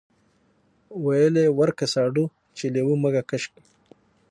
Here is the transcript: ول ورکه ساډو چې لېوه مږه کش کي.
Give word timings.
ول 1.05 1.35
ورکه 1.59 1.85
ساډو 1.93 2.25
چې 2.57 2.65
لېوه 2.73 2.95
مږه 3.03 3.23
کش 3.29 3.43
کي. 3.53 3.61